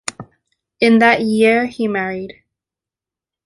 In 0.79 0.97
that 0.97 1.21
year 1.21 1.67
he 1.67 1.87
married. 1.87 2.43